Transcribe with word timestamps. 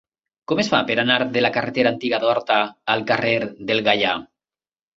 Com 0.51 0.61
es 0.61 0.69
fa 0.71 0.79
per 0.87 0.95
anar 1.03 1.17
de 1.35 1.43
la 1.43 1.51
carretera 1.59 1.93
Antiga 1.97 2.21
d'Horta 2.25 2.59
al 2.97 3.07
carrer 3.15 3.37
del 3.71 3.87
Gaià? 3.91 4.19